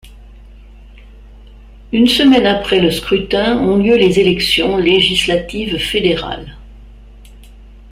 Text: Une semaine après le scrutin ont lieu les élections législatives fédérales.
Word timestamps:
Une 1.91 2.07
semaine 2.07 2.47
après 2.47 2.79
le 2.79 2.89
scrutin 2.89 3.59
ont 3.59 3.77
lieu 3.77 3.95
les 3.97 4.17
élections 4.19 4.75
législatives 4.77 5.77
fédérales. 5.77 6.57